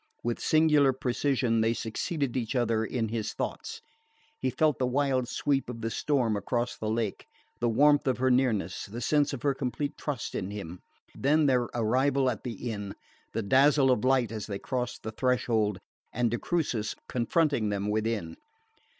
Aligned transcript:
With 0.23 0.39
singular 0.39 0.93
precision 0.93 1.61
they 1.61 1.75
succeeded 1.75 2.35
each 2.35 2.55
other 2.55 2.83
in 2.83 3.09
his 3.09 3.33
thoughts. 3.33 3.81
He 4.39 4.49
felt 4.49 4.79
the 4.79 4.87
wild 4.87 5.27
sweep 5.27 5.69
of 5.69 5.81
the 5.81 5.91
storm 5.91 6.35
across 6.35 6.75
the 6.75 6.89
lake, 6.89 7.27
the 7.59 7.69
warmth 7.69 8.07
of 8.07 8.17
her 8.17 8.31
nearness, 8.31 8.87
the 8.87 8.99
sense 8.99 9.31
of 9.31 9.43
her 9.43 9.53
complete 9.53 9.99
trust 9.99 10.33
in 10.33 10.49
him; 10.49 10.79
then 11.13 11.45
their 11.45 11.65
arrival 11.75 12.31
at 12.31 12.43
the 12.43 12.71
inn, 12.71 12.95
the 13.33 13.43
dazzle 13.43 13.91
of 13.91 14.03
light 14.03 14.31
as 14.31 14.47
they 14.47 14.57
crossed 14.57 15.03
the 15.03 15.11
threshold, 15.11 15.77
and 16.11 16.31
de 16.31 16.39
Crucis 16.39 16.95
confronting 17.07 17.69
them 17.69 17.87
within. 17.87 18.37